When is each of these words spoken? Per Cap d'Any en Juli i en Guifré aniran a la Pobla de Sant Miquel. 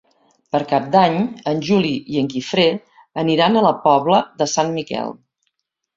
Per 0.53 0.59
Cap 0.71 0.87
d'Any 0.95 1.17
en 1.51 1.61
Juli 1.67 1.91
i 2.15 2.19
en 2.21 2.31
Guifré 2.33 2.65
aniran 3.25 3.61
a 3.61 3.65
la 3.67 3.77
Pobla 3.87 4.23
de 4.41 4.49
Sant 4.55 4.73
Miquel. 4.79 5.15